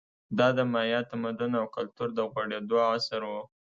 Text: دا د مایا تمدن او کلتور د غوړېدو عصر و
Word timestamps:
دا 0.37 0.47
د 0.57 0.59
مایا 0.73 0.99
تمدن 1.11 1.51
او 1.61 1.65
کلتور 1.75 2.09
د 2.17 2.19
غوړېدو 2.31 2.77
عصر 2.91 3.21
و 3.25 3.31